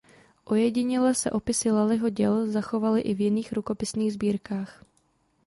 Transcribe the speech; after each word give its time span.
Ojediněle 0.45 1.13
se 1.15 1.31
opisy 1.31 1.71
Lullyho 1.71 2.09
děl 2.09 2.47
zachovaly 2.51 3.01
i 3.01 3.13
v 3.13 3.21
jiných 3.21 3.53
rukopisných 3.53 4.13
sbírkách. 4.13 4.83